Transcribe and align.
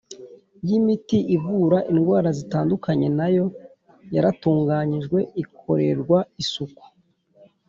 y 0.67 0.71
imiti 0.79 1.17
ivura 1.35 1.79
indwara 1.91 2.29
zitandukanye 2.39 3.07
nayo 3.17 3.45
yaratunganijwe 4.15 5.19
ikorerwa 5.43 6.19
isuku 6.43 6.83